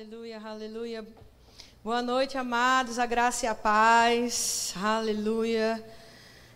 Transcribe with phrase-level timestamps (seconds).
[0.00, 1.04] Aleluia, aleluia.
[1.82, 4.72] Boa noite, amados, a graça e a paz.
[4.80, 5.84] Aleluia.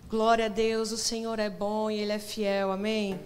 [0.09, 3.19] Glória a Deus, o Senhor é bom e Ele é fiel, amém?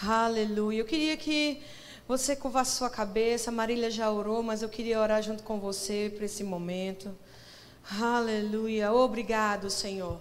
[0.00, 0.78] Aleluia.
[0.78, 1.60] Eu queria que
[2.06, 6.24] você curvasse sua cabeça, Marília já orou, mas eu queria orar junto com você para
[6.24, 7.12] esse momento.
[8.00, 8.92] Aleluia.
[8.92, 10.20] Obrigado, Senhor.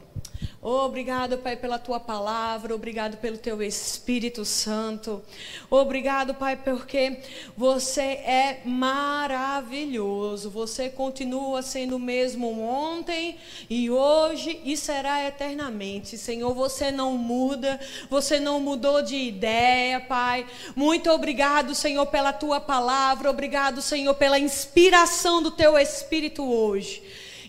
[0.64, 5.20] Obrigado, Pai, pela tua palavra, obrigado pelo teu Espírito Santo.
[5.72, 7.18] Obrigado, Pai, porque
[7.58, 10.52] você é maravilhoso.
[10.52, 13.40] Você continua sendo o mesmo ontem
[13.72, 16.16] e hoje e será eternamente.
[16.16, 20.46] Senhor, você não muda, você não mudou de ideia, Pai.
[20.76, 23.32] Muito obrigado, Senhor, pela tua palavra.
[23.32, 27.02] Obrigado, Senhor, pela inspiração do teu Espírito hoje.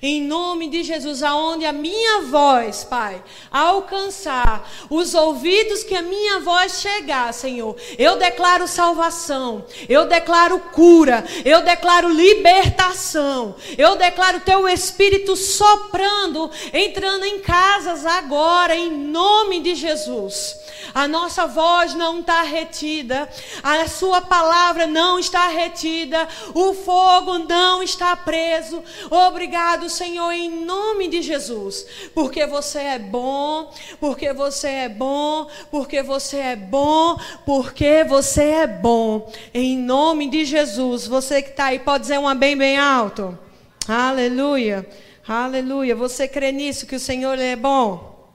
[0.05, 6.41] Em nome de Jesus, aonde a minha voz, Pai, alcançar os ouvidos que a minha
[6.41, 14.69] voz chegar, Senhor, eu declaro salvação, eu declaro cura, eu declaro libertação, eu declaro teu
[14.69, 20.61] Espírito soprando, entrando em casas agora, em nome de Jesus.
[20.95, 23.29] A nossa voz não está retida,
[23.63, 28.83] a sua palavra não está retida, o fogo não está preso.
[29.09, 36.03] Obrigado, Senhor, em nome de Jesus, porque você é bom, porque você é bom, porque
[36.03, 39.33] você é bom, porque você é bom.
[39.55, 43.39] Em nome de Jesus, você que está aí, pode dizer um bem bem alto.
[43.87, 44.85] Aleluia.
[45.27, 45.95] Aleluia.
[45.95, 48.29] Você crê nisso que o Senhor é bom?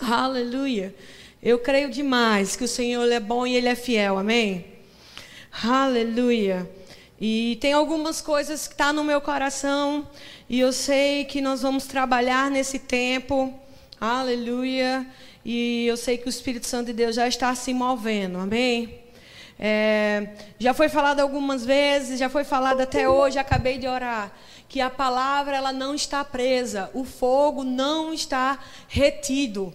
[0.00, 0.94] Aleluia.
[1.42, 4.64] Eu creio demais que o Senhor é bom e Ele é fiel, amém?
[5.62, 6.68] Aleluia.
[7.24, 10.08] E tem algumas coisas que estão tá no meu coração
[10.48, 13.54] e eu sei que nós vamos trabalhar nesse tempo,
[14.00, 15.06] aleluia.
[15.44, 19.04] E eu sei que o Espírito Santo de Deus já está se movendo, amém?
[19.56, 24.32] É, já foi falado algumas vezes, já foi falado até hoje, acabei de orar,
[24.68, 29.72] que a palavra ela não está presa, o fogo não está retido,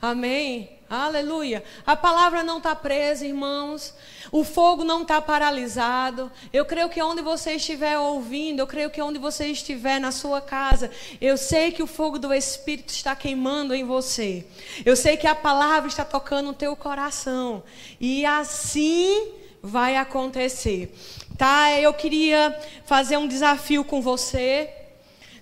[0.00, 0.70] amém?
[0.88, 1.64] Aleluia.
[1.84, 3.92] A palavra não está presa, irmãos.
[4.30, 6.30] O fogo não está paralisado.
[6.52, 10.40] Eu creio que onde você estiver ouvindo, eu creio que onde você estiver na sua
[10.40, 14.46] casa, eu sei que o fogo do Espírito está queimando em você.
[14.84, 17.62] Eu sei que a palavra está tocando no teu coração.
[18.00, 19.32] E assim
[19.62, 20.94] vai acontecer.
[21.36, 21.72] Tá?
[21.78, 24.70] Eu queria fazer um desafio com você.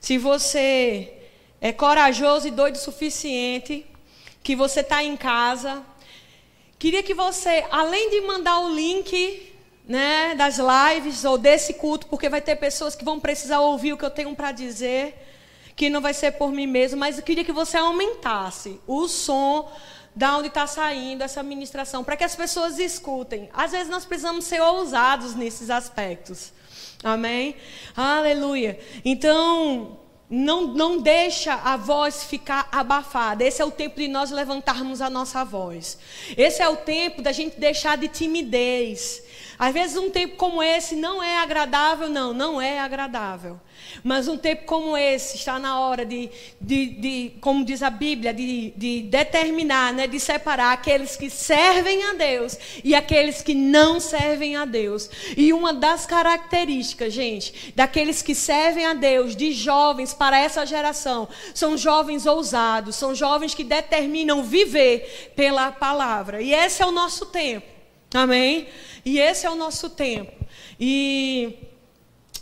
[0.00, 1.12] Se você
[1.60, 3.86] é corajoso e doido o suficiente
[4.42, 5.82] que você está em casa.
[6.84, 9.50] Queria que você, além de mandar o link
[9.88, 13.96] né, das lives ou desse culto, porque vai ter pessoas que vão precisar ouvir o
[13.96, 15.14] que eu tenho para dizer,
[15.74, 19.72] que não vai ser por mim mesmo, mas eu queria que você aumentasse o som
[20.14, 23.48] da onde está saindo essa ministração, para que as pessoas escutem.
[23.54, 26.52] Às vezes nós precisamos ser ousados nesses aspectos.
[27.02, 27.56] Amém?
[27.96, 28.78] Aleluia.
[29.02, 33.44] Então, não, não deixa a voz ficar abafada.
[33.44, 35.98] Esse é o tempo de nós levantarmos a nossa voz.
[36.36, 39.22] Esse é o tempo da gente deixar de timidez.
[39.58, 43.60] Às vezes um tempo como esse não é agradável, não, não é agradável.
[44.02, 48.32] Mas um tempo como esse está na hora de, de, de como diz a Bíblia,
[48.34, 54.00] de, de determinar, né, de separar aqueles que servem a Deus e aqueles que não
[54.00, 55.08] servem a Deus.
[55.36, 61.28] E uma das características, gente, daqueles que servem a Deus, de jovens para essa geração,
[61.54, 66.42] são jovens ousados, são jovens que determinam viver pela palavra.
[66.42, 67.73] E esse é o nosso tempo.
[68.14, 68.68] Amém?
[69.04, 70.32] E esse é o nosso tempo.
[70.78, 71.58] E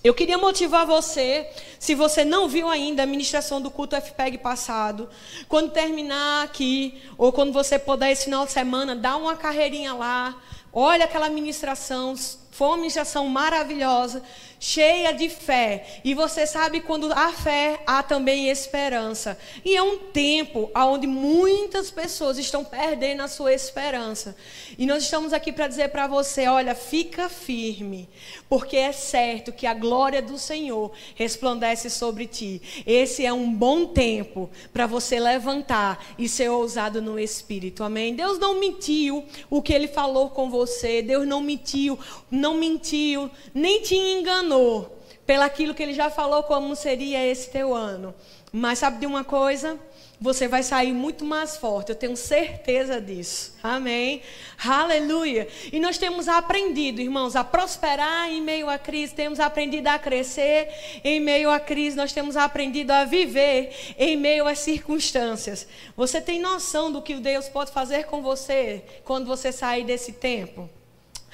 [0.05, 5.09] eu queria motivar você, se você não viu ainda a ministração do culto FPEG passado,
[5.49, 10.37] quando terminar aqui, ou quando você puder esse final de semana, dá uma carreirinha lá,
[10.73, 12.15] olha aquela ministração,
[12.53, 14.23] foi uma ministração maravilhosa,
[14.61, 16.01] cheia de fé.
[16.05, 19.39] E você sabe quando há fé, há também esperança.
[19.65, 24.37] E é um tempo onde muitas pessoas estão perdendo a sua esperança.
[24.79, 28.07] E nós estamos aqui para dizer para você: olha, fica firme,
[28.51, 32.61] porque é certo que a glória do Senhor resplandece sobre ti.
[32.87, 37.83] Esse é um bom tempo para você levantar e ser ousado no espírito.
[37.83, 38.15] Amém?
[38.15, 41.01] Deus não mentiu o que ele falou com você.
[41.01, 41.99] Deus não mentiu
[42.43, 48.15] não mentiu, nem te enganou pelaquilo que ele já falou como seria esse teu ano.
[48.53, 49.79] Mas sabe de uma coisa?
[50.21, 53.57] Você vai sair muito mais forte, eu tenho certeza disso.
[53.63, 54.23] Amém.
[54.63, 55.49] Aleluia.
[55.73, 60.69] E nós temos aprendido, irmãos, a prosperar em meio à crise, temos aprendido a crescer
[61.03, 65.67] em meio à crise, nós temos aprendido a viver em meio às circunstâncias.
[65.97, 70.71] Você tem noção do que Deus pode fazer com você quando você sair desse tempo?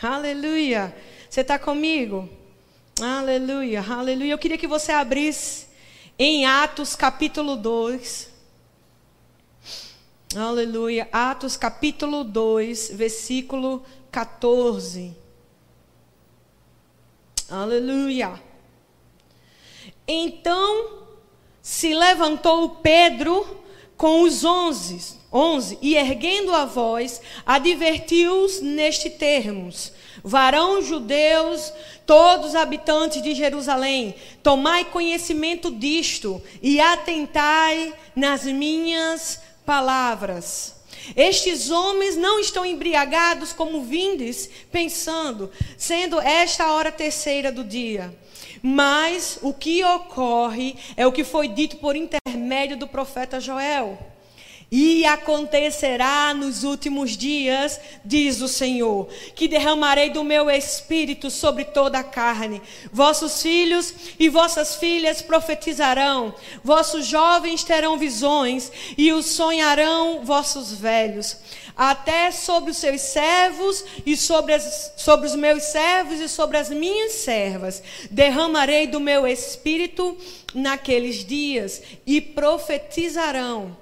[0.00, 0.94] Aleluia.
[1.28, 2.28] Você está comigo?
[3.00, 4.32] Aleluia, aleluia.
[4.32, 5.66] Eu queria que você abrisse
[6.16, 8.30] em Atos capítulo 2.
[10.36, 11.08] Aleluia.
[11.10, 15.16] Atos capítulo 2, versículo 14.
[17.50, 18.40] Aleluia.
[20.06, 21.08] Então
[21.60, 23.64] se levantou Pedro
[23.96, 29.92] com os onze, onze e erguendo a voz, advertiu-os neste termos:
[30.22, 31.72] Varão judeus,
[32.06, 40.76] todos habitantes de Jerusalém, tomai conhecimento disto e atentai nas minhas palavras.
[41.16, 48.14] Estes homens não estão embriagados como vindes, pensando, sendo esta a hora terceira do dia.
[48.62, 53.98] Mas o que ocorre é o que foi dito por intermédio do profeta Joel.
[54.70, 61.98] E acontecerá nos últimos dias, diz o Senhor, que derramarei do meu espírito sobre toda
[61.98, 62.60] a carne.
[62.92, 71.38] Vossos filhos e vossas filhas profetizarão, vossos jovens terão visões, e os sonharão vossos velhos.
[71.74, 76.68] Até sobre os seus servos e sobre, as, sobre os meus servos e sobre as
[76.68, 80.18] minhas servas derramarei do meu espírito
[80.52, 83.76] naqueles dias, e profetizarão.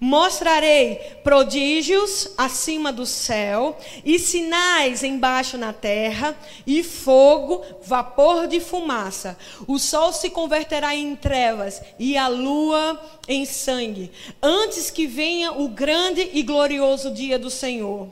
[0.00, 9.36] Mostrarei prodígios acima do céu, e sinais embaixo na terra, e fogo, vapor de fumaça.
[9.66, 15.68] O sol se converterá em trevas, e a lua em sangue, antes que venha o
[15.68, 18.08] grande e glorioso dia do Senhor.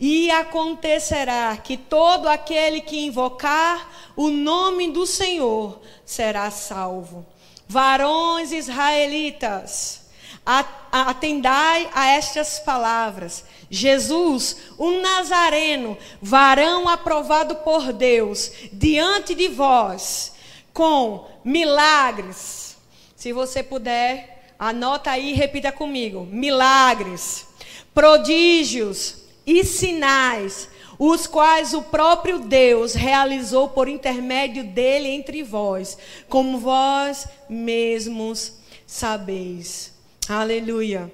[0.00, 7.26] E acontecerá que todo aquele que invocar o nome do Senhor será salvo.
[7.68, 10.05] Varões israelitas,
[10.46, 13.44] atendai a estas palavras.
[13.68, 20.34] Jesus, um Nazareno, varão aprovado por Deus, diante de vós,
[20.72, 22.76] com milagres.
[23.16, 27.46] Se você puder, anota aí e repita comigo: milagres,
[27.92, 35.98] prodígios e sinais, os quais o próprio Deus realizou por intermédio dele entre vós,
[36.28, 38.52] como vós mesmos
[38.86, 39.95] sabeis.
[40.28, 41.12] Aleluia.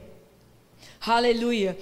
[1.07, 1.77] Aleluia.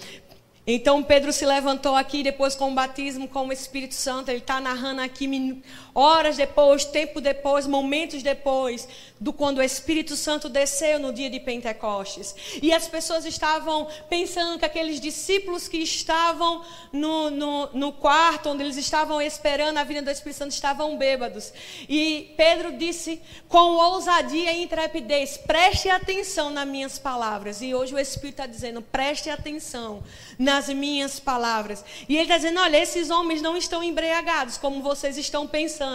[0.67, 4.29] Então Pedro se levantou aqui depois com o batismo com o Espírito Santo.
[4.29, 5.63] Ele está narrando aqui
[6.01, 8.89] horas depois, tempo depois, momentos depois
[9.21, 12.35] do quando o Espírito Santo desceu no dia de Pentecostes.
[12.63, 18.63] E as pessoas estavam pensando que aqueles discípulos que estavam no, no, no quarto, onde
[18.63, 21.53] eles estavam esperando a vinda do Espírito Santo, estavam bêbados.
[21.87, 27.61] E Pedro disse com ousadia e intrepidez: preste atenção nas minhas palavras.
[27.61, 30.03] E hoje o Espírito está dizendo: preste atenção
[30.39, 31.85] nas minhas palavras.
[32.09, 35.90] E ele está dizendo: olha, esses homens não estão embriagados como vocês estão pensando,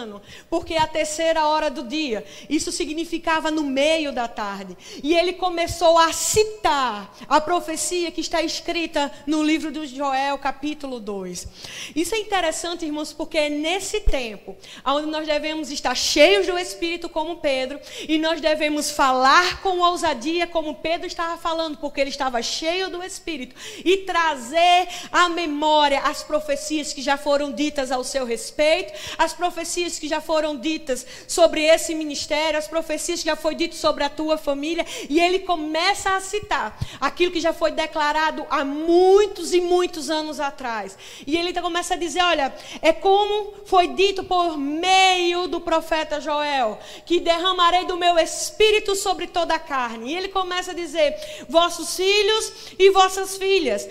[0.50, 2.24] porque é a terceira hora do dia.
[2.48, 4.76] Isso significava no meio da tarde.
[5.02, 11.00] E ele começou a citar a profecia que está escrita no livro de Joel, capítulo
[11.00, 11.48] 2.
[11.94, 17.08] Isso é interessante, irmãos, porque é nesse tempo onde nós devemos estar cheios do Espírito,
[17.08, 17.78] como Pedro,
[18.08, 23.02] e nós devemos falar com ousadia, como Pedro estava falando, porque ele estava cheio do
[23.02, 23.54] Espírito,
[23.84, 29.75] e trazer à memória as profecias que já foram ditas ao seu respeito, as profecias
[29.98, 34.08] que já foram ditas sobre esse ministério, as profecias que já foi dito sobre a
[34.08, 39.60] tua família, e ele começa a citar aquilo que já foi declarado há muitos e
[39.60, 40.96] muitos anos atrás.
[41.26, 46.78] E ele começa a dizer, olha, é como foi dito por meio do profeta Joel,
[47.04, 50.12] que derramarei do meu espírito sobre toda a carne.
[50.12, 51.14] E ele começa a dizer:
[51.48, 53.88] vossos filhos e vossas filhas,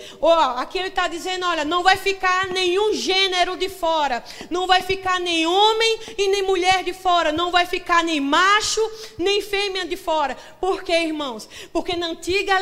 [0.56, 5.20] aqui ele está dizendo: olha, não vai ficar nenhum gênero de fora, não vai ficar
[5.20, 5.46] nem
[5.76, 8.80] homem e nem mulher de fora, não vai ficar nem macho
[9.18, 10.36] nem fêmea de fora.
[10.60, 11.48] Por quê, irmãos?
[11.72, 12.56] Porque na antiga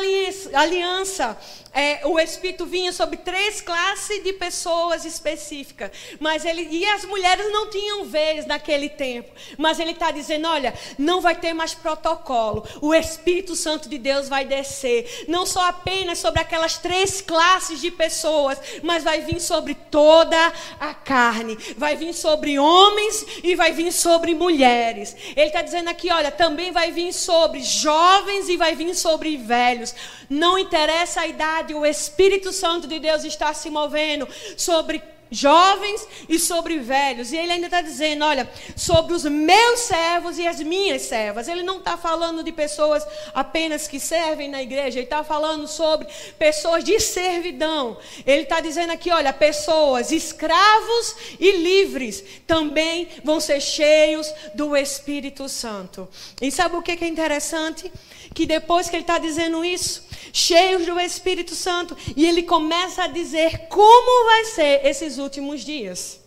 [0.53, 1.37] aliança,
[1.75, 5.91] é, o Espírito vinha sobre três classes de pessoas específicas.
[6.21, 9.29] Mas ele, e as mulheres não tinham vez naquele tempo.
[9.57, 12.65] Mas ele está dizendo: olha, não vai ter mais protocolo.
[12.81, 15.25] O Espírito Santo de Deus vai descer.
[15.27, 20.93] Não só apenas sobre aquelas três classes de pessoas, mas vai vir sobre toda a
[20.93, 21.57] carne.
[21.77, 25.13] Vai vir sobre homens e vai vir sobre mulheres.
[25.35, 29.93] Ele está dizendo aqui: olha, também vai vir sobre jovens e vai vir sobre velhos.
[30.29, 36.37] Não interessa a idade, o Espírito Santo de Deus está se movendo sobre jovens e
[36.39, 37.31] sobre velhos.
[37.31, 41.47] E ele ainda está dizendo: olha, sobre os meus servos e as minhas servas.
[41.47, 46.07] Ele não está falando de pessoas apenas que servem na igreja, ele está falando sobre
[46.37, 47.97] pessoas de servidão.
[48.25, 55.49] Ele está dizendo aqui: olha, pessoas, escravos e livres, também vão ser cheios do Espírito
[55.49, 56.07] Santo.
[56.41, 57.91] E sabe o que é interessante?
[58.35, 63.07] Que depois que ele está dizendo isso, cheios do Espírito Santo, e ele começa a
[63.07, 66.19] dizer como vai ser esses últimos dias.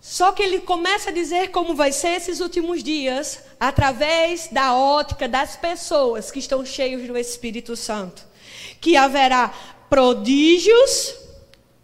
[0.00, 5.28] Só que ele começa a dizer como vai ser esses últimos dias através da ótica
[5.28, 8.24] das pessoas que estão cheios do Espírito Santo.
[8.80, 9.54] Que haverá
[9.88, 11.14] prodígios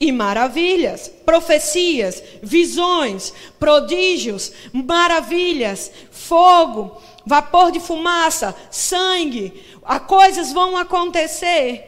[0.01, 11.87] e maravilhas, profecias, visões, prodígios, maravilhas, fogo, vapor de fumaça, sangue, a coisas vão acontecer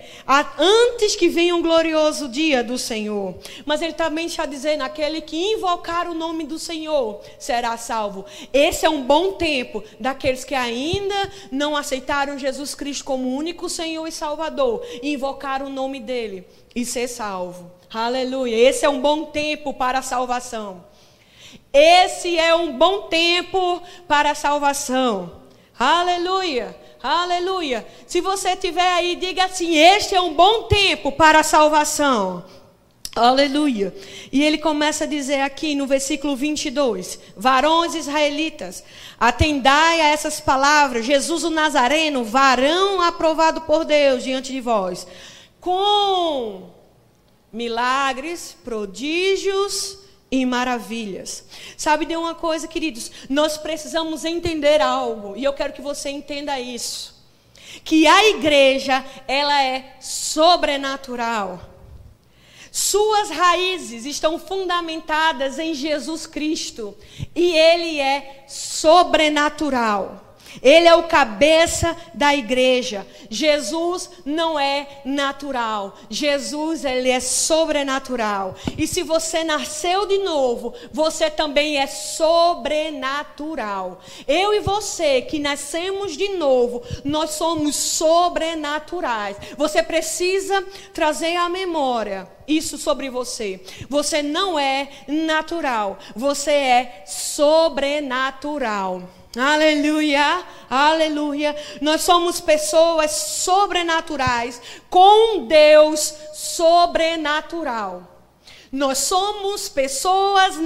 [0.58, 3.34] antes que venha um glorioso dia do Senhor.
[3.66, 8.24] Mas ele também está dizendo: aquele que invocar o nome do Senhor será salvo.
[8.52, 14.06] Esse é um bom tempo daqueles que ainda não aceitaram Jesus Cristo como único Senhor
[14.06, 17.70] e Salvador, invocar o nome dele e ser salvo.
[17.92, 18.56] Aleluia.
[18.56, 20.88] Esse é um bom tempo para a salvação.
[21.72, 25.40] Esse é um bom tempo para a salvação.
[25.78, 26.76] Aleluia.
[27.02, 27.86] Aleluia.
[28.06, 32.44] Se você tiver aí, diga assim: Este é um bom tempo para a salvação.
[33.16, 33.94] Aleluia.
[34.30, 38.84] E ele começa a dizer aqui no versículo 22: Varões israelitas,
[39.18, 41.06] atendai a essas palavras.
[41.06, 45.06] Jesus o Nazareno, varão aprovado por Deus diante de vós,
[45.60, 46.68] com
[47.52, 49.99] milagres, prodígios
[50.30, 51.44] e maravilhas.
[51.76, 53.10] Sabe de uma coisa, queridos?
[53.28, 57.18] Nós precisamos entender algo, e eu quero que você entenda isso.
[57.84, 61.60] Que a igreja, ela é sobrenatural.
[62.70, 66.96] Suas raízes estão fundamentadas em Jesus Cristo,
[67.34, 70.29] e ele é sobrenatural.
[70.62, 73.06] Ele é o cabeça da igreja.
[73.28, 75.96] Jesus não é natural.
[76.08, 78.56] Jesus ele é sobrenatural.
[78.76, 84.00] E se você nasceu de novo, você também é sobrenatural.
[84.26, 89.36] Eu e você que nascemos de novo, nós somos sobrenaturais.
[89.56, 93.60] Você precisa trazer à memória isso sobre você.
[93.88, 99.08] Você não é natural, você é sobrenatural.
[99.36, 101.56] Aleluia, aleluia.
[101.80, 108.10] Nós somos pessoas sobrenaturais com Deus sobrenatural.
[108.72, 110.56] Nós somos pessoas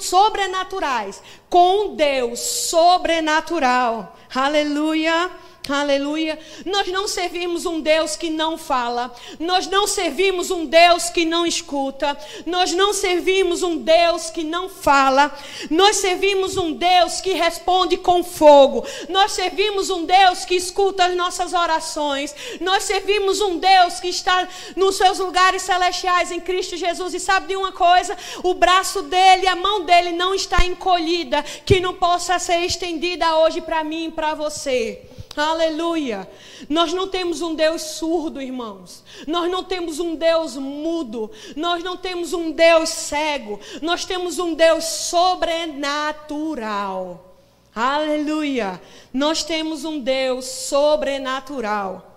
[0.00, 4.16] sobrenaturais com Deus sobrenatural.
[4.34, 5.30] Aleluia.
[5.66, 6.38] Aleluia.
[6.66, 9.10] Nós não servimos um Deus que não fala.
[9.40, 12.18] Nós não servimos um Deus que não escuta.
[12.44, 15.34] Nós não servimos um Deus que não fala.
[15.70, 18.84] Nós servimos um Deus que responde com fogo.
[19.08, 22.34] Nós servimos um Deus que escuta as nossas orações.
[22.60, 27.14] Nós servimos um Deus que está nos seus lugares celestiais em Cristo Jesus.
[27.14, 28.14] E sabe de uma coisa?
[28.42, 33.62] O braço dele, a mão dele não está encolhida, que não possa ser estendida hoje
[33.62, 35.00] para mim e para você.
[35.36, 36.30] Aleluia.
[36.68, 39.02] Nós não temos um Deus surdo, irmãos.
[39.26, 41.28] Nós não temos um Deus mudo.
[41.56, 43.58] Nós não temos um Deus cego.
[43.82, 47.36] Nós temos um Deus sobrenatural.
[47.74, 48.80] Aleluia.
[49.12, 52.12] Nós temos um Deus sobrenatural.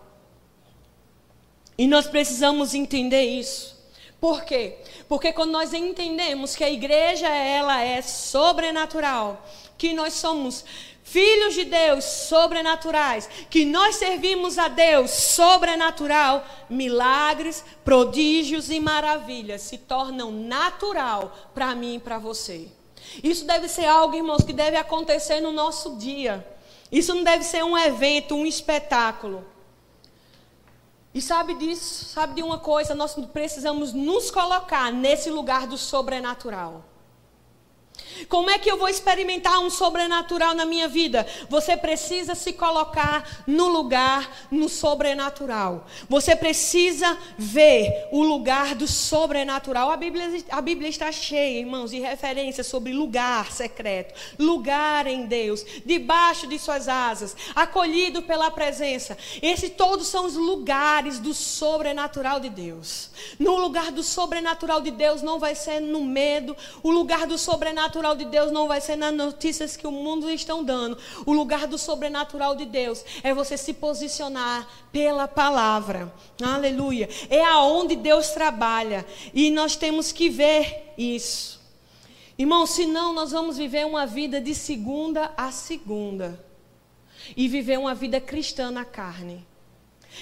[1.78, 3.76] E nós precisamos entender isso.
[4.20, 4.78] Por quê?
[5.08, 9.46] Porque quando nós entendemos que a igreja ela é sobrenatural,
[9.78, 10.66] que nós somos
[11.10, 19.78] filhos de Deus sobrenaturais, que nós servimos a Deus sobrenatural, milagres, prodígios e maravilhas se
[19.78, 22.68] tornam natural para mim e para você.
[23.24, 26.46] Isso deve ser algo, irmãos, que deve acontecer no nosso dia.
[26.92, 29.46] Isso não deve ser um evento, um espetáculo.
[31.14, 36.84] E sabe disso, sabe de uma coisa, nós precisamos nos colocar nesse lugar do sobrenatural.
[38.28, 41.26] Como é que eu vou experimentar um sobrenatural na minha vida?
[41.50, 45.86] Você precisa se colocar no lugar no sobrenatural.
[46.10, 49.92] Você precisa ver o lugar do sobrenatural.
[49.92, 55.66] A Bíblia, a Bíblia está cheia, irmãos, de referências sobre lugar secreto, lugar em Deus,
[55.86, 59.18] debaixo de suas asas, acolhido pela presença.
[59.42, 63.10] Esses todos são os lugares do sobrenatural de Deus.
[63.40, 68.07] No lugar do sobrenatural de Deus não vai ser no medo, o lugar do sobrenatural
[68.08, 70.98] sobrenatural de Deus não vai ser nas notícias que o mundo estão dando.
[71.26, 76.14] O lugar do sobrenatural de Deus é você se posicionar pela palavra.
[76.42, 77.10] Aleluia.
[77.30, 79.06] É aonde Deus trabalha.
[79.34, 81.60] E nós temos que ver isso.
[82.38, 86.46] Irmão, senão nós vamos viver uma vida de segunda a segunda.
[87.36, 89.46] E viver uma vida cristã na carne.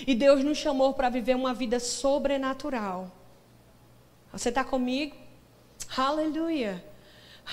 [0.08, 3.12] E Deus nos chamou para viver uma vida sobrenatural.
[4.32, 5.16] Você está comigo?
[5.96, 6.95] Aleluia.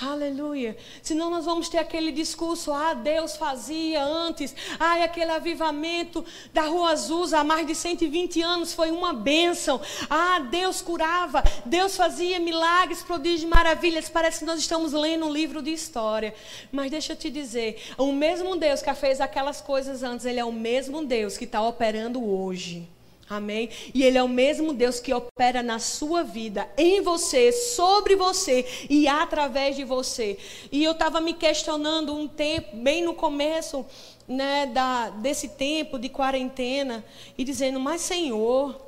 [0.01, 0.77] Aleluia.
[1.03, 6.93] Senão nós vamos ter aquele discurso, ah, Deus fazia antes, ah, aquele avivamento da Rua
[6.93, 9.81] Azul há mais de 120 anos foi uma bênção.
[10.09, 14.09] Ah, Deus curava, Deus fazia milagres, prodígios, maravilhas.
[14.09, 16.35] Parece que nós estamos lendo um livro de história.
[16.71, 20.45] Mas deixa eu te dizer, o mesmo Deus que fez aquelas coisas antes, ele é
[20.45, 22.89] o mesmo Deus que está operando hoje.
[23.29, 23.71] Amém?
[23.95, 28.67] E Ele é o mesmo Deus que opera na sua vida, em você, sobre você
[28.91, 30.39] e através de você.
[30.71, 33.87] E eu estava me questionando um tempo, bem no começo
[34.29, 37.05] né, da, desse tempo de quarentena,
[37.37, 38.79] e dizendo: Mas Senhor,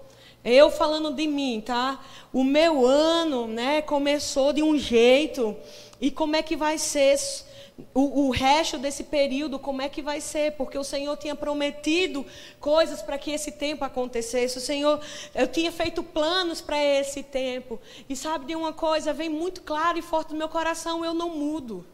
[0.45, 2.05] eu falando de mim, tá?
[2.33, 5.57] O meu ano né, começou de um jeito,
[6.01, 7.17] e como é que vai ser?
[7.93, 10.53] O, o resto desse período, como é que vai ser?
[10.53, 12.25] Porque o Senhor tinha prometido
[12.61, 14.59] coisas para que esse tempo acontecesse.
[14.59, 15.01] O Senhor,
[15.35, 17.81] eu tinha feito planos para esse tempo.
[18.09, 19.13] E sabe de uma coisa?
[19.13, 21.85] Vem muito claro e forte no meu coração: eu não mudo.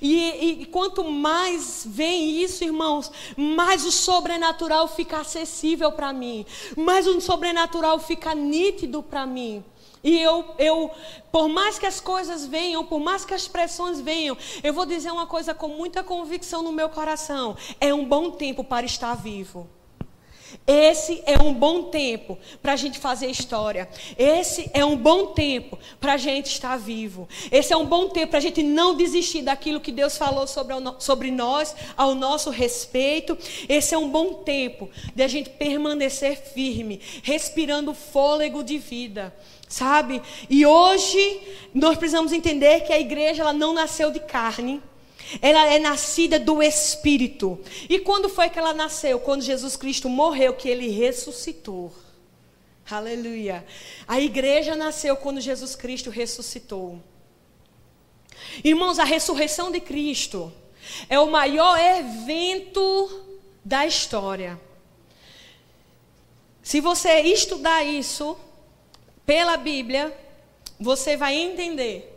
[0.00, 6.46] E, e, quanto mais vem isso, irmãos, mais o sobrenatural fica acessível para mim,
[6.76, 9.64] mais o sobrenatural fica nítido para mim.
[10.02, 10.90] E eu, eu,
[11.30, 15.10] por mais que as coisas venham, por mais que as pressões venham, eu vou dizer
[15.10, 19.68] uma coisa com muita convicção no meu coração: é um bom tempo para estar vivo.
[20.66, 23.88] Esse é um bom tempo para a gente fazer história.
[24.18, 27.28] Esse é um bom tempo para a gente estar vivo.
[27.50, 30.74] Esse é um bom tempo para a gente não desistir daquilo que Deus falou sobre,
[30.98, 33.36] sobre nós, ao nosso respeito.
[33.68, 39.34] Esse é um bom tempo de a gente permanecer firme, respirando fôlego de vida
[39.70, 40.20] sabe?
[40.50, 41.40] E hoje
[41.72, 44.82] nós precisamos entender que a igreja ela não nasceu de carne,
[45.40, 47.58] ela é nascida do Espírito.
[47.88, 49.20] E quando foi que ela nasceu?
[49.20, 51.92] Quando Jesus Cristo morreu, que ele ressuscitou.
[52.90, 53.64] Aleluia.
[54.08, 57.00] A igreja nasceu quando Jesus Cristo ressuscitou.
[58.64, 60.52] Irmãos, a ressurreição de Cristo
[61.08, 63.24] é o maior evento
[63.64, 64.60] da história.
[66.62, 68.36] Se você estudar isso,
[69.24, 70.12] pela Bíblia,
[70.78, 72.09] você vai entender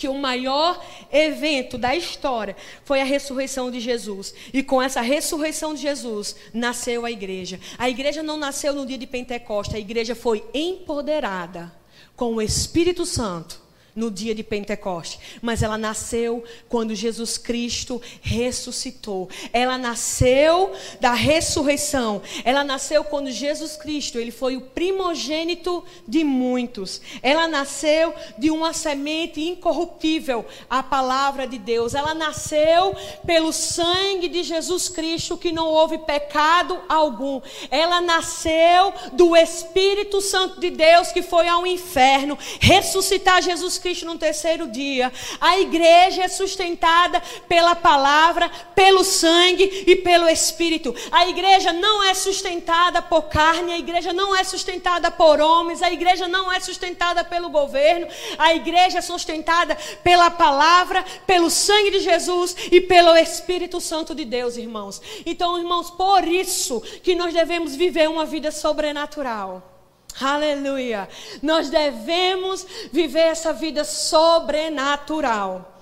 [0.00, 0.82] que o maior
[1.12, 4.34] evento da história foi a ressurreição de Jesus.
[4.50, 7.60] E com essa ressurreição de Jesus, nasceu a igreja.
[7.76, 11.70] A igreja não nasceu no dia de Pentecostes, a igreja foi empoderada
[12.16, 13.60] com o Espírito Santo
[13.94, 19.28] no dia de Pentecoste, mas ela nasceu quando Jesus Cristo ressuscitou.
[19.52, 22.22] Ela nasceu da ressurreição.
[22.44, 27.00] Ela nasceu quando Jesus Cristo, ele foi o primogênito de muitos.
[27.22, 31.94] Ela nasceu de uma semente incorruptível, a palavra de Deus.
[31.94, 32.94] Ela nasceu
[33.26, 37.40] pelo sangue de Jesus Cristo que não houve pecado algum.
[37.70, 44.18] Ela nasceu do Espírito Santo de Deus que foi ao inferno ressuscitar Jesus Cristo no
[44.18, 45.12] terceiro dia.
[45.40, 50.94] A igreja é sustentada pela palavra, pelo sangue e pelo Espírito.
[51.10, 55.90] A igreja não é sustentada por carne, a igreja não é sustentada por homens, a
[55.90, 58.06] igreja não é sustentada pelo governo,
[58.38, 64.24] a igreja é sustentada pela palavra, pelo sangue de Jesus e pelo Espírito Santo de
[64.24, 65.00] Deus, irmãos.
[65.24, 69.79] Então, irmãos, por isso que nós devemos viver uma vida sobrenatural.
[70.20, 71.08] Aleluia.
[71.42, 75.72] Nós devemos viver essa vida sobrenatural.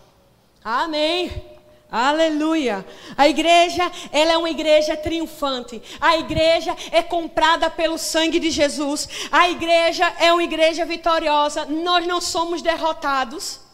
[0.62, 1.58] Amém.
[1.90, 2.84] Aleluia.
[3.16, 5.82] A igreja, ela é uma igreja triunfante.
[6.00, 9.08] A igreja é comprada pelo sangue de Jesus.
[9.32, 11.64] A igreja é uma igreja vitoriosa.
[11.64, 13.67] Nós não somos derrotados.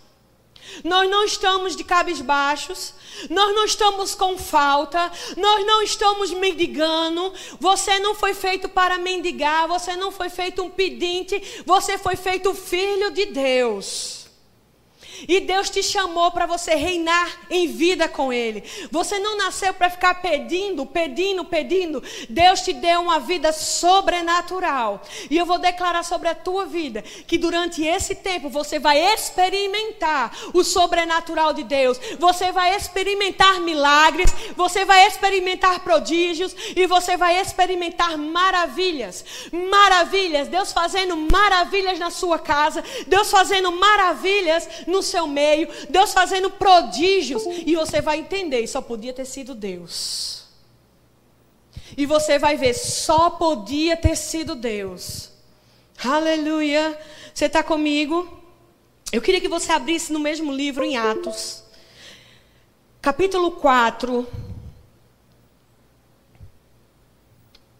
[0.82, 2.94] Nós não estamos de cabisbaixos,
[3.30, 7.32] nós não estamos com falta, nós não estamos mendigando.
[7.60, 12.54] Você não foi feito para mendigar, você não foi feito um pedinte, você foi feito
[12.54, 14.23] filho de Deus.
[15.28, 18.64] E Deus te chamou para você reinar em vida com Ele.
[18.90, 22.02] Você não nasceu para ficar pedindo, pedindo, pedindo.
[22.28, 25.02] Deus te deu uma vida sobrenatural.
[25.30, 30.36] E eu vou declarar sobre a tua vida que durante esse tempo você vai experimentar
[30.52, 31.98] o sobrenatural de Deus.
[32.18, 39.24] Você vai experimentar milagres, você vai experimentar prodígios e você vai experimentar maravilhas.
[39.52, 40.48] Maravilhas.
[40.48, 47.42] Deus fazendo maravilhas na sua casa, Deus fazendo maravilhas no seu meio, Deus fazendo prodígios,
[47.46, 50.44] e você vai entender, só podia ter sido Deus.
[51.96, 55.30] E você vai ver, só podia ter sido Deus.
[56.02, 56.98] Aleluia.
[57.32, 58.40] Você está comigo?
[59.12, 61.62] Eu queria que você abrisse no mesmo livro, em Atos,
[63.00, 64.26] capítulo 4.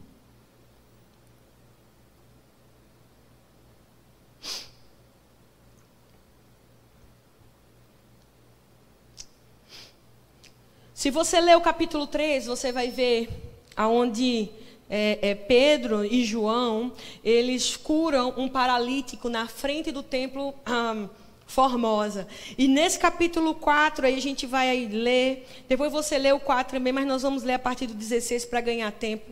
[10.98, 13.28] Se você ler o capítulo 3, você vai ver
[13.76, 14.48] aonde
[14.90, 20.52] é, é, Pedro e João, eles curam um paralítico na frente do templo
[21.46, 22.26] Formosa.
[22.58, 26.92] E nesse capítulo 4, aí a gente vai ler, depois você lê o 4 também,
[26.92, 29.30] mas nós vamos ler a partir do 16 para ganhar tempo.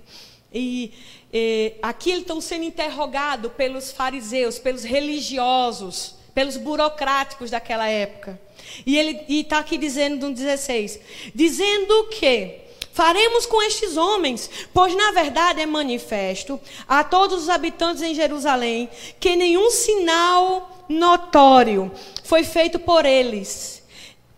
[0.55, 0.93] E,
[1.33, 8.38] e aqui eles estão sendo interrogados pelos fariseus, pelos religiosos, pelos burocráticos daquela época.
[8.85, 11.01] E ele está aqui dizendo no 16:
[11.35, 12.59] dizendo que
[12.92, 18.90] faremos com estes homens, pois na verdade é manifesto a todos os habitantes em Jerusalém
[19.18, 21.90] que nenhum sinal notório
[22.22, 23.76] foi feito por eles.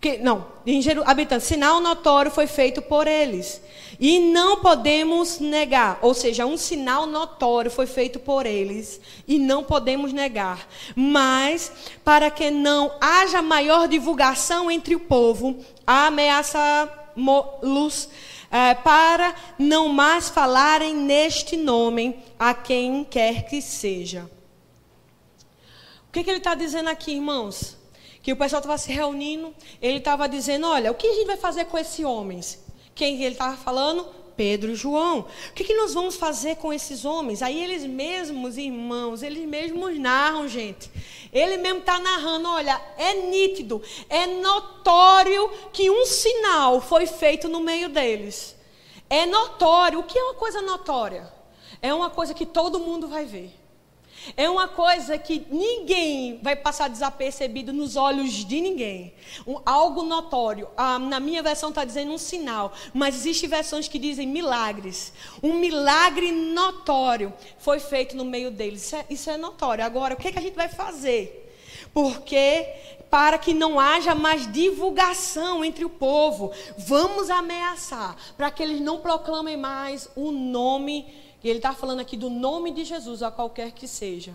[0.01, 3.61] Que, não, em habitantes, sinal notório foi feito por eles.
[3.99, 9.65] E não podemos negar, ou seja, um sinal notório foi feito por eles e não
[9.65, 10.69] podemos negar.
[10.95, 11.73] Mas,
[12.05, 16.89] para que não haja maior divulgação entre o povo, ameaça-los
[18.51, 24.31] é, para não mais falarem neste nome a quem quer que seja.
[26.09, 27.78] O que, que ele está dizendo aqui, irmãos?
[28.23, 31.37] Que o pessoal estava se reunindo, ele estava dizendo: olha, o que a gente vai
[31.37, 32.65] fazer com esses homens?
[32.95, 34.19] Quem ele estava falando?
[34.39, 35.27] Pedro e João.
[35.51, 37.43] O que, que, nós vamos fazer com esses homens?
[37.43, 40.89] Aí eles mesmos, irmãos, eles mesmos narram, gente.
[41.33, 47.59] Ele mesmo está narrando, olha, é nítido, é notório que um sinal foi feito no
[47.59, 48.55] meio deles.
[49.11, 49.99] É notório.
[49.99, 51.29] O que é uma coisa notória?
[51.83, 53.53] É uma coisa que todo mundo vai ver.
[54.37, 59.15] É uma coisa que ninguém vai passar desapercebido nos olhos de ninguém.
[59.47, 60.69] Um, algo notório.
[60.77, 65.13] Ah, na minha versão está dizendo um sinal, mas existem versões que dizem milagres.
[65.43, 68.83] Um milagre notório foi feito no meio deles.
[68.85, 69.85] Isso é, isso é notório.
[69.85, 71.47] Agora, o que, é que a gente vai fazer?
[71.93, 72.67] Porque
[73.11, 78.99] para que não haja mais divulgação entre o povo, vamos ameaçar para que eles não
[78.99, 81.07] proclamem mais o nome
[81.43, 84.35] e ele está falando aqui do nome de Jesus, a qualquer que seja.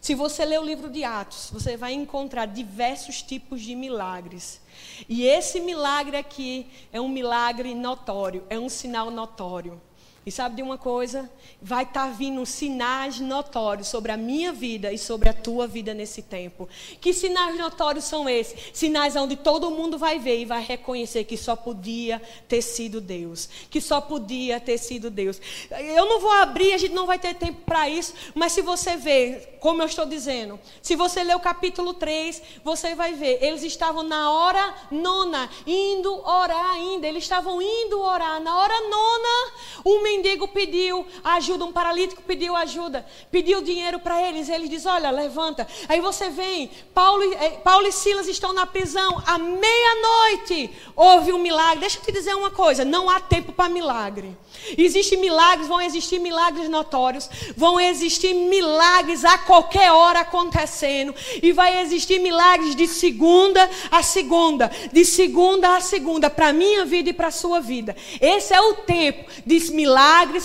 [0.00, 4.60] Se você ler o livro de Atos, você vai encontrar diversos tipos de milagres.
[5.08, 9.80] E esse milagre aqui é um milagre notório, é um sinal notório.
[10.24, 11.28] E sabe de uma coisa?
[11.60, 15.92] Vai estar tá vindo sinais notórios sobre a minha vida e sobre a tua vida
[15.92, 16.68] nesse tempo.
[17.00, 18.70] Que sinais notórios são esses?
[18.72, 23.48] Sinais onde todo mundo vai ver e vai reconhecer que só podia ter sido Deus.
[23.68, 25.40] Que só podia ter sido Deus.
[25.70, 28.96] Eu não vou abrir, a gente não vai ter tempo para isso, mas se você
[28.96, 33.42] ver, como eu estou dizendo, se você ler o capítulo 3, você vai ver.
[33.42, 37.08] Eles estavam na hora nona, indo orar ainda.
[37.08, 38.40] Eles estavam indo orar.
[38.40, 39.52] Na hora nona,
[39.84, 44.48] o mendigo pediu ajuda, um paralítico pediu ajuda, pediu dinheiro para eles.
[44.48, 45.66] Eles diz: Olha, levanta.
[45.88, 49.22] Aí você vem, Paulo, eh, Paulo e Silas estão na prisão.
[49.26, 51.80] À meia-noite houve um milagre.
[51.80, 54.36] Deixa eu te dizer uma coisa: não há tempo para milagre.
[54.76, 61.80] Existem milagres, vão existir milagres notórios, vão existir milagres a qualquer hora acontecendo, e vai
[61.80, 67.28] existir milagres de segunda a segunda, de segunda a segunda, para minha vida e para
[67.28, 67.96] a sua vida.
[68.20, 70.01] Esse é o tempo de milagres,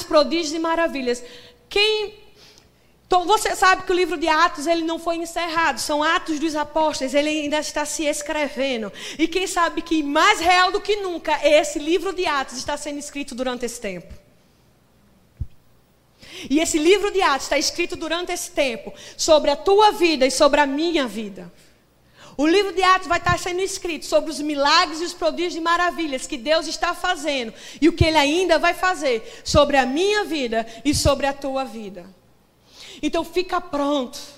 [0.07, 1.23] prodígios e maravilhas.
[1.69, 2.27] Quem
[3.07, 6.57] então, você sabe que o livro de Atos ele não foi encerrado, são Atos dos
[6.57, 8.91] Apóstolos, ele ainda está se escrevendo.
[9.17, 12.99] E quem sabe que mais real do que nunca, esse livro de Atos está sendo
[12.99, 14.13] escrito durante esse tempo.
[16.49, 20.31] E esse livro de Atos está escrito durante esse tempo sobre a tua vida e
[20.31, 21.49] sobre a minha vida.
[22.37, 25.59] O livro de Atos vai estar sendo escrito sobre os milagres e os prodígios e
[25.59, 30.23] maravilhas que Deus está fazendo e o que Ele ainda vai fazer sobre a minha
[30.23, 32.05] vida e sobre a tua vida.
[33.01, 34.36] Então fica pronto.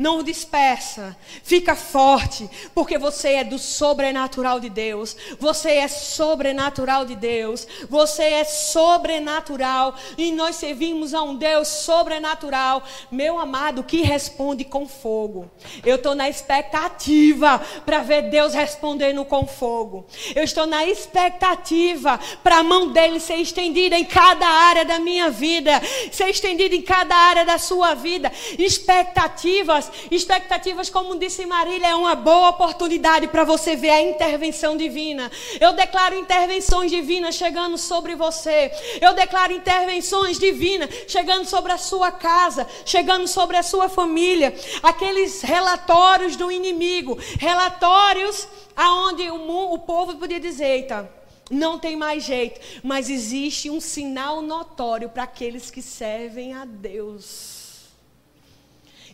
[0.00, 5.14] Não dispersa, fica forte, porque você é do sobrenatural de Deus.
[5.38, 7.68] Você é sobrenatural de Deus.
[7.86, 14.88] Você é sobrenatural e nós servimos a um Deus sobrenatural, meu amado, que responde com
[14.88, 15.50] fogo.
[15.84, 20.06] Eu estou na expectativa para ver Deus respondendo com fogo.
[20.34, 25.28] Eu estou na expectativa para a mão dele ser estendida em cada área da minha
[25.28, 25.78] vida,
[26.10, 28.32] ser estendida em cada área da sua vida.
[28.58, 35.30] Expectativas Expectativas, como disse Marília, é uma boa oportunidade para você ver a intervenção divina.
[35.60, 38.70] Eu declaro intervenções divinas chegando sobre você.
[39.00, 44.54] Eu declaro intervenções divinas chegando sobre a sua casa, chegando sobre a sua família.
[44.82, 51.10] Aqueles relatórios do inimigo, relatórios aonde o, o povo podia dizer, eita,
[51.50, 57.69] não tem mais jeito, mas existe um sinal notório para aqueles que servem a Deus.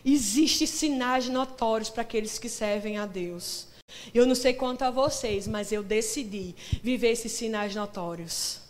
[0.09, 3.67] Existem sinais notórios para aqueles que servem a Deus.
[4.13, 8.61] Eu não sei quanto a vocês, mas eu decidi viver esses sinais notórios.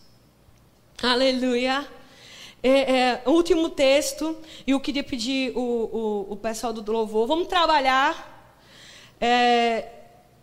[1.00, 1.88] Aleluia.
[2.64, 7.48] É, é, último texto, e eu queria pedir o, o, o pessoal do louvor, vamos
[7.48, 8.56] trabalhar
[9.22, 9.92] é,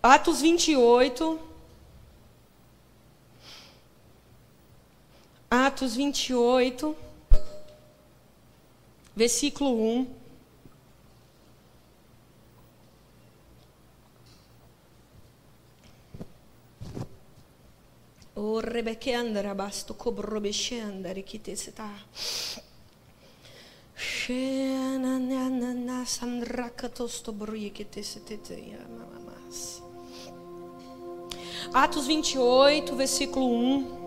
[0.00, 1.40] Atos 28.
[5.50, 6.96] Atos 28,
[9.16, 10.23] versículo 1.
[18.36, 21.88] O Rebecca andare basto cobro bescendere chi te sta.
[23.94, 28.76] Scena na na na sandra catosto brui que te se te te
[31.72, 34.04] Atos 28, versículo 1.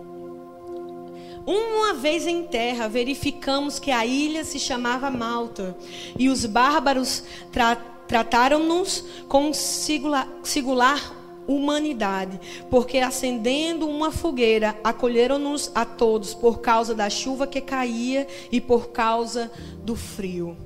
[1.46, 5.74] Uma vez em terra, verificamos que a ilha se chamava Malta,
[6.18, 11.17] e os bárbaros tra trataram-nos com singular
[11.48, 12.38] humanidade,
[12.70, 18.90] porque acendendo uma fogueira, acolheram-nos a todos por causa da chuva que caía e por
[18.90, 19.50] causa
[19.82, 20.56] do frio.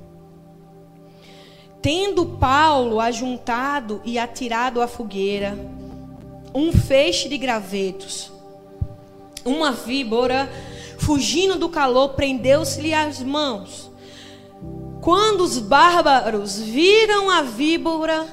[1.81, 5.57] Tendo Paulo ajuntado e atirado à fogueira
[6.53, 8.31] um feixe de gravetos,
[9.43, 10.49] uma víbora,
[10.99, 13.91] fugindo do calor, prendeu-se-lhe as mãos.
[15.01, 18.25] Quando os bárbaros viram a víbora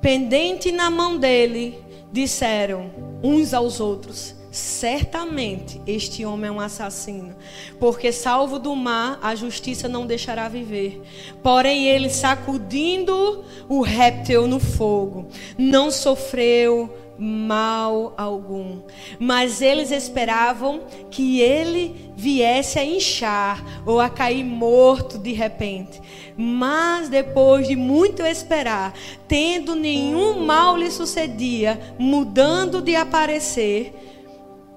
[0.00, 2.90] pendente na mão dele, disseram
[3.22, 7.36] uns aos outros: Certamente este homem é um assassino,
[7.78, 11.02] porque salvo do mar, a justiça não deixará viver.
[11.42, 18.80] Porém, ele, sacudindo o réptil no fogo, não sofreu mal algum.
[19.18, 26.00] Mas eles esperavam que ele viesse a inchar ou a cair morto de repente.
[26.36, 28.94] Mas depois de muito esperar,
[29.26, 33.92] tendo nenhum mal lhe sucedia, mudando de aparecer,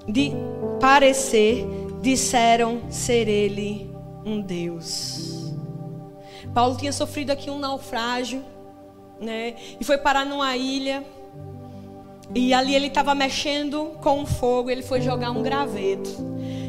[0.07, 0.31] de
[0.79, 1.65] parecer,
[2.01, 3.91] disseram ser ele
[4.25, 5.53] um Deus.
[6.53, 8.43] Paulo tinha sofrido aqui um naufrágio,
[9.19, 9.55] né?
[9.79, 11.03] E foi parar numa ilha.
[12.33, 16.09] E ali ele estava mexendo com o fogo, ele foi jogar um graveto.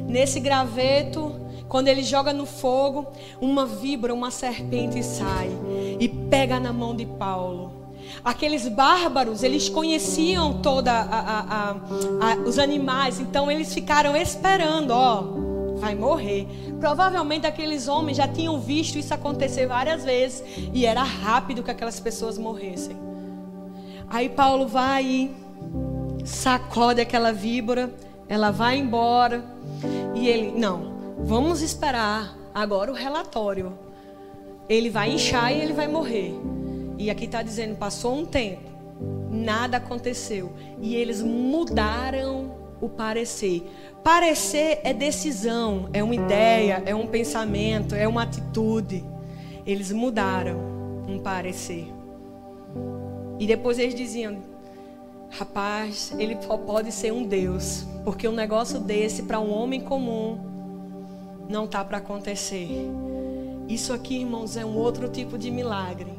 [0.08, 1.34] Nesse graveto,
[1.68, 3.06] quando ele joga no fogo,
[3.40, 5.50] uma vibra, uma serpente sai
[5.98, 7.72] e pega na mão de Paulo.
[8.24, 15.24] Aqueles bárbaros, eles conheciam toda a, a, a, os animais, então eles ficaram esperando, ó,
[15.76, 16.46] vai morrer.
[16.78, 21.98] Provavelmente aqueles homens já tinham visto isso acontecer várias vezes e era rápido que aquelas
[21.98, 22.96] pessoas morressem.
[24.10, 25.30] Aí Paulo vai
[26.24, 27.92] sacode aquela víbora,
[28.28, 29.44] ela vai embora
[30.14, 30.92] e ele, não,
[31.24, 33.78] Vamos esperar agora o relatório.
[34.68, 36.34] Ele vai inchar e ele vai morrer.
[36.98, 38.68] E aqui está dizendo: passou um tempo,
[39.30, 40.52] nada aconteceu.
[40.80, 43.62] E eles mudaram o parecer.
[44.02, 49.04] Parecer é decisão, é uma ideia, é um pensamento, é uma atitude.
[49.64, 50.58] Eles mudaram
[51.08, 51.86] um parecer.
[53.38, 54.38] E depois eles diziam:
[55.32, 60.38] rapaz, ele pode ser um Deus, porque um negócio desse para um homem comum
[61.48, 62.68] não está para acontecer.
[63.68, 66.12] Isso aqui, irmãos, é um outro tipo de milagre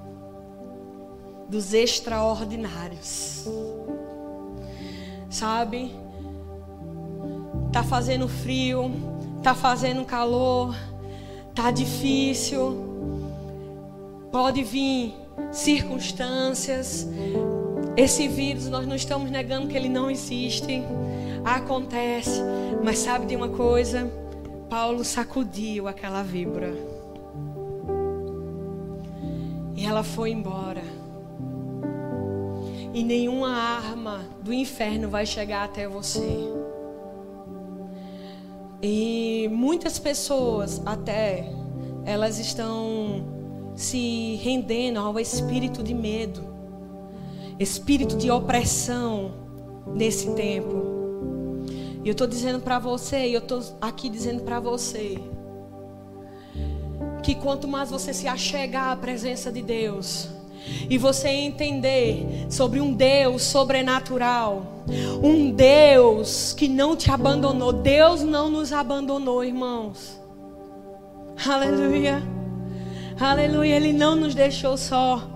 [1.48, 3.46] dos extraordinários.
[5.30, 5.94] Sabe?
[7.72, 8.92] Tá fazendo frio,
[9.42, 10.76] tá fazendo calor,
[11.54, 12.92] tá difícil.
[14.32, 15.14] Pode vir
[15.52, 17.08] circunstâncias.
[17.96, 20.82] Esse vírus, nós não estamos negando que ele não existe.
[21.46, 22.42] Acontece.
[22.84, 24.12] Mas sabe de uma coisa?
[24.70, 26.74] Paulo sacudiu aquela vibra.
[29.76, 30.82] E ela foi embora.
[32.94, 36.38] E nenhuma arma do inferno vai chegar até você.
[38.82, 41.50] E muitas pessoas até
[42.06, 43.24] elas estão
[43.76, 46.53] se rendendo ao espírito de medo,
[47.64, 49.32] espírito de opressão
[49.88, 50.94] nesse tempo.
[52.04, 55.18] E eu estou dizendo para você, e eu estou aqui dizendo para você,
[57.24, 60.30] que quanto mais você se achegar à presença de Deus,
[60.90, 64.84] e você entender sobre um Deus sobrenatural,
[65.22, 67.74] um Deus que não te abandonou.
[67.74, 70.20] Deus não nos abandonou, irmãos.
[71.46, 72.22] Aleluia.
[73.20, 75.33] Aleluia, Ele não nos deixou só.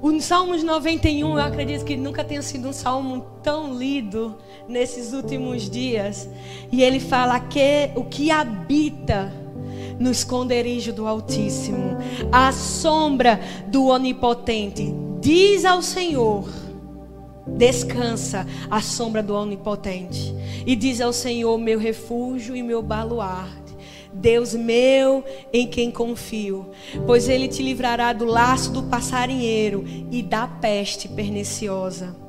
[0.00, 4.36] O Salmos 91, eu acredito que nunca tenha sido um salmo tão lido
[4.68, 6.28] nesses últimos dias.
[6.70, 9.32] E ele fala que o que habita
[9.98, 11.96] no esconderijo do Altíssimo,
[12.30, 16.48] à sombra do Onipotente, diz ao Senhor:
[17.44, 20.32] descansa à sombra do Onipotente,
[20.64, 23.67] e diz ao Senhor: meu refúgio e meu baluarte.
[24.12, 26.70] Deus meu em quem confio,
[27.06, 32.27] pois ele te livrará do laço do passarinheiro e da peste perniciosa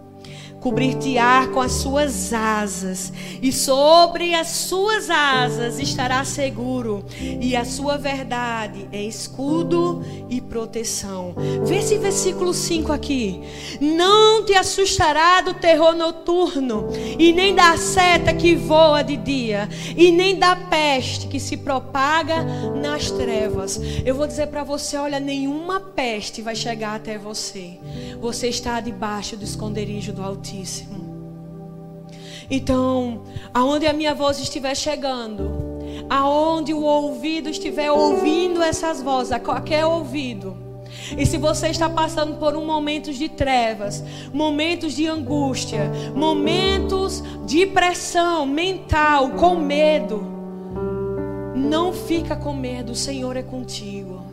[0.60, 7.98] cobrir-te-á com as suas asas, e sobre as suas asas estará seguro, e a sua
[7.98, 11.34] verdade é escudo e proteção.
[11.64, 13.42] Vê esse versículo 5 aqui.
[13.80, 20.12] Não te assustará do terror noturno, e nem da seta que voa de dia, e
[20.12, 22.44] nem da peste que se propaga
[22.76, 23.80] nas trevas.
[24.06, 27.78] Eu vou dizer para você: olha, nenhuma peste vai chegar até você.
[28.20, 30.49] Você está debaixo do esconderijo do Altíssimo.
[30.50, 31.20] Altíssimo.
[32.50, 33.22] Então,
[33.54, 35.52] aonde a minha voz estiver chegando,
[36.10, 40.58] aonde o ouvido estiver ouvindo essas vozes, a qualquer ouvido,
[41.16, 47.68] e se você está passando por um momentos de trevas, momentos de angústia, momentos de
[47.68, 50.24] pressão mental, com medo,
[51.56, 54.24] não fica com medo, o Senhor é contigo.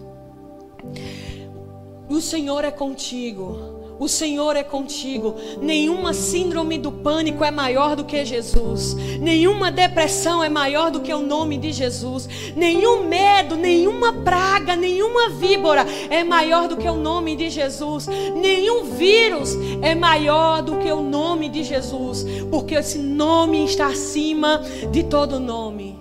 [2.08, 3.75] O Senhor é contigo.
[3.98, 5.36] O Senhor é contigo.
[5.60, 8.94] Nenhuma síndrome do pânico é maior do que Jesus.
[9.20, 12.28] Nenhuma depressão é maior do que o nome de Jesus.
[12.54, 18.06] Nenhum medo, nenhuma praga, nenhuma víbora é maior do que o nome de Jesus.
[18.06, 22.26] Nenhum vírus é maior do que o nome de Jesus.
[22.50, 25.98] Porque esse nome está acima de todo nome.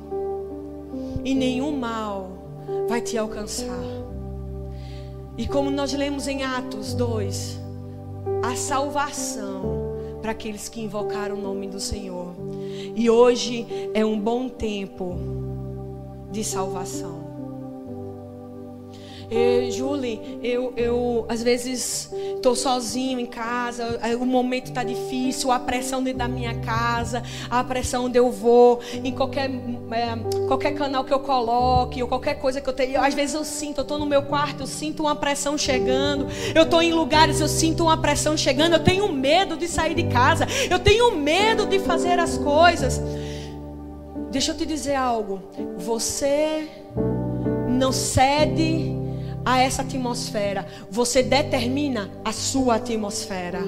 [1.23, 2.29] E nenhum mal
[2.89, 3.84] vai te alcançar.
[5.38, 7.64] E como nós lemos em Atos 2
[8.45, 12.36] a salvação para aqueles que invocaram o nome do Senhor.
[12.95, 15.17] E hoje é um bom tempo
[16.31, 17.35] de salvação.
[19.71, 26.03] Julie, eu, eu às vezes estou sozinho em casa, o momento está difícil, a pressão
[26.03, 31.13] dentro da minha casa, a pressão onde eu vou, em qualquer, é, qualquer canal que
[31.13, 33.01] eu coloque, ou qualquer coisa que eu tenho.
[33.01, 36.63] Às vezes eu sinto, eu estou no meu quarto, eu sinto uma pressão chegando, eu
[36.63, 40.47] estou em lugares, eu sinto uma pressão chegando, eu tenho medo de sair de casa,
[40.69, 43.01] eu tenho medo de fazer as coisas.
[44.31, 45.41] Deixa eu te dizer algo,
[45.77, 46.67] você
[47.69, 48.94] não cede
[49.45, 50.67] a essa atmosfera.
[50.89, 53.60] Você determina a sua atmosfera.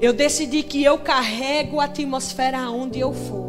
[0.00, 3.41] Eu decidi que eu carrego a atmosfera aonde eu for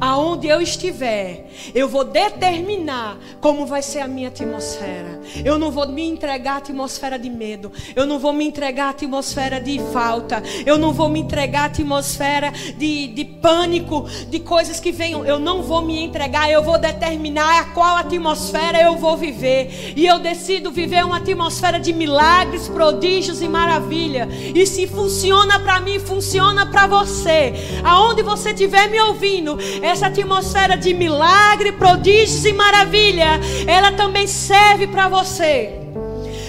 [0.00, 5.20] aonde eu estiver, eu vou determinar como vai ser a minha atmosfera.
[5.44, 7.72] Eu não vou me entregar à atmosfera de medo.
[7.94, 10.42] Eu não vou me entregar à atmosfera de falta.
[10.64, 15.24] Eu não vou me entregar à atmosfera de, de pânico, de coisas que venham.
[15.24, 16.50] Eu não vou me entregar.
[16.50, 19.94] Eu vou determinar a qual atmosfera eu vou viver.
[19.96, 24.28] E eu decido viver uma atmosfera de milagres, prodígios e maravilha.
[24.54, 27.52] E se funciona para mim, funciona para você.
[27.84, 34.86] Aonde você estiver me ouvindo, essa atmosfera de milagre, prodígios e maravilha, ela também serve
[34.86, 35.86] para você.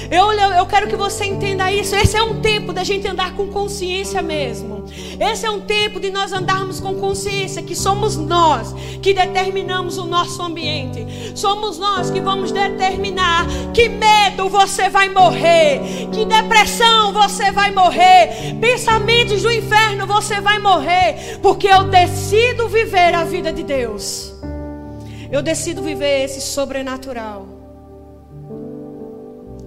[0.10, 1.96] Eu, eu quero que você entenda isso.
[1.96, 4.86] Esse é um tempo da gente andar com consciência mesmo.
[5.20, 10.06] Esse é um tempo de nós andarmos com consciência que somos nós que determinamos o
[10.06, 11.06] nosso ambiente.
[11.36, 18.56] Somos nós que vamos determinar que medo você vai morrer, que depressão você vai morrer,
[18.60, 24.34] pensamentos do inferno você vai morrer, porque eu decido viver a vida de Deus.
[25.32, 27.48] Eu decido viver esse sobrenatural.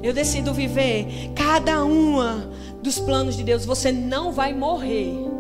[0.02, 2.50] Eu decido viver cada uma
[2.82, 3.66] dos planos de Deus.
[3.66, 5.39] Você não vai morrer.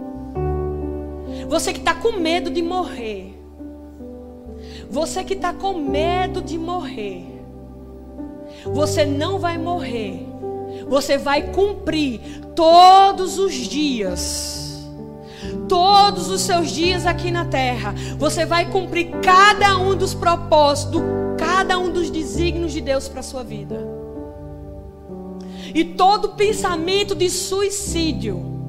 [1.50, 3.36] Você que está com medo de morrer.
[4.88, 7.26] Você que está com medo de morrer.
[8.66, 10.28] Você não vai morrer.
[10.88, 12.20] Você vai cumprir
[12.54, 14.88] todos os dias.
[15.68, 17.96] Todos os seus dias aqui na terra.
[18.16, 21.02] Você vai cumprir cada um dos propósitos,
[21.36, 23.88] cada um dos desígnios de Deus para a sua vida.
[25.74, 28.59] E todo pensamento de suicídio,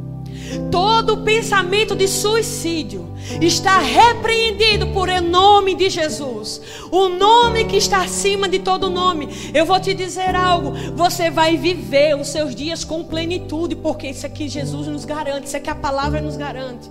[0.70, 3.08] Todo pensamento de suicídio
[3.42, 6.62] está repreendido por o nome de Jesus.
[6.92, 9.30] O nome que está acima de todo nome.
[9.54, 10.72] Eu vou te dizer algo.
[10.96, 15.58] Você vai viver os seus dias com plenitude, porque isso aqui Jesus nos garante, isso
[15.58, 16.90] aqui a palavra nos garante.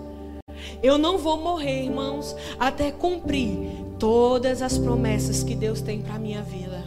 [0.83, 3.59] Eu não vou morrer, irmãos, até cumprir
[3.99, 6.83] todas as promessas que Deus tem para minha vida.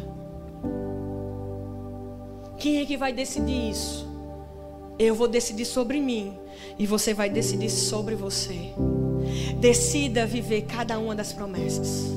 [2.57, 4.12] Quem é que vai decidir isso?
[4.98, 6.34] Eu vou decidir sobre mim
[6.78, 8.74] e você vai decidir sobre você.
[9.60, 12.12] Decida viver cada uma das promessas.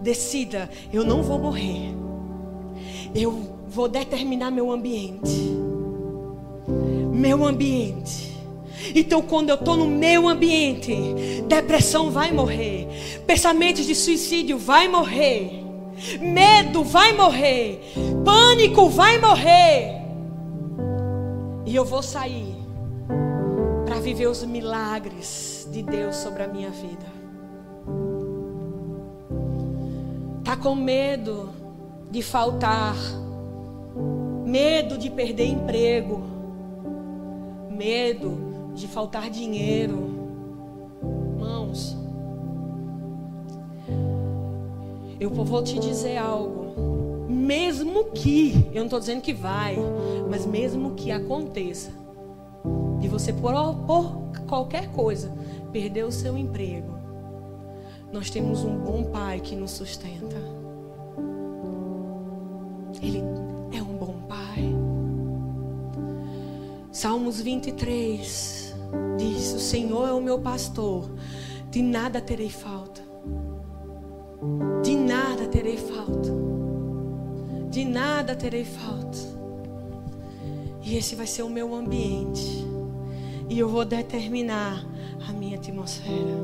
[0.00, 1.94] Decida, eu não vou morrer.
[3.14, 5.50] Eu vou determinar meu ambiente.
[7.12, 8.30] Meu ambiente.
[8.94, 10.94] Então, quando eu estou no meu ambiente,
[11.46, 12.88] depressão vai morrer,
[13.26, 15.62] pensamentos de suicídio vai morrer,
[16.18, 17.80] medo vai morrer,
[18.24, 19.99] pânico vai morrer.
[21.70, 22.56] E eu vou sair
[23.86, 27.06] para viver os milagres de Deus sobre a minha vida.
[30.44, 31.50] Tá com medo
[32.10, 32.96] de faltar,
[34.44, 36.20] medo de perder emprego,
[37.70, 40.10] medo de faltar dinheiro.
[41.36, 41.96] Irmãos,
[45.20, 46.59] eu vou te dizer algo.
[47.30, 49.76] Mesmo que, eu não estou dizendo que vai,
[50.28, 51.92] mas mesmo que aconteça,
[52.98, 53.52] de você, por,
[53.86, 55.32] por qualquer coisa,
[55.70, 56.92] perder o seu emprego,
[58.12, 60.36] nós temos um bom Pai que nos sustenta.
[63.00, 63.22] Ele
[63.72, 64.74] é um bom Pai.
[66.90, 68.74] Salmos 23
[69.16, 71.08] diz: O Senhor é o meu pastor,
[71.70, 73.00] de nada terei falta.
[74.82, 76.39] De nada terei falta.
[77.70, 79.18] De nada terei falta.
[80.82, 82.66] E esse vai ser o meu ambiente.
[83.48, 84.84] E eu vou determinar
[85.28, 86.36] a minha atmosfera.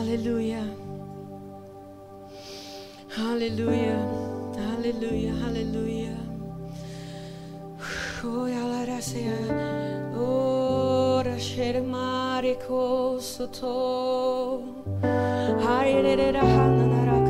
[0.00, 0.64] Aleluia.
[3.16, 3.98] Aleluia.
[4.76, 5.32] Aleluia.
[5.46, 6.16] Aleluia.
[8.24, 9.38] Oh, alarasea.
[10.16, 13.64] Ora shermare kosoto.
[15.64, 17.21] Hayrere hananara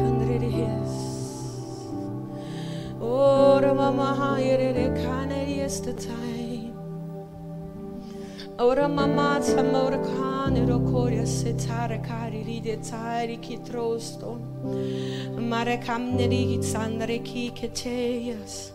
[3.25, 6.75] Oh, Ramama, it is the time.
[8.59, 14.41] Oh, Ramama, Tamorakan, Rokoria, Setarakari, Ridetari, Kitrosto,
[15.37, 18.73] Marekam Nerigit, Sandreki, Keteyas,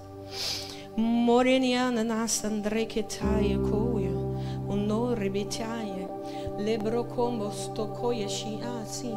[0.98, 4.16] Morenian, and Asandreki Tayakoya,
[4.70, 5.97] Unor Ribitaya.
[6.58, 9.16] Lebro combo sto koya shi asi.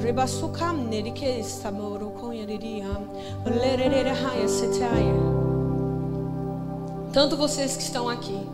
[0.00, 2.90] Rebasu kamne rike samoro koya riria.
[3.44, 5.14] Lerere haya setaya.
[7.12, 8.46] Tanto vocês que estão aqui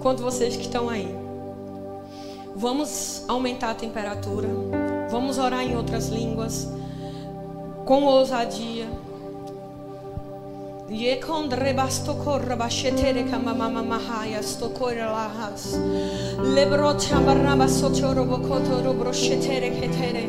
[0.00, 1.14] quanto vocês que estão aí.
[2.56, 4.48] Vamos aumentar a temperatura.
[5.10, 6.68] Vamos orar em outras línguas.
[7.84, 8.86] Com ousadia.
[10.90, 15.76] Yekond rebastoko rabashetere kamamama mahaya stokore lahas.
[16.36, 20.26] Lebro chabaraba sotoro bokoto roboshetere ketere.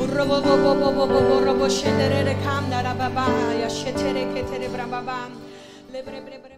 [0.00, 5.32] Urobo bobo bobo bobo roboshetere kamna rababaya shetere ketere brababam.
[5.92, 6.49] Lebre bre.